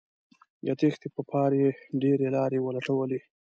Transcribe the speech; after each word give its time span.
د 0.65 0.67
تېښتې 0.79 1.07
په 1.15 1.21
پار 1.31 1.51
یې 1.61 1.69
ډیرې 2.01 2.27
لارې 2.35 2.63
ولټولې 2.65 3.19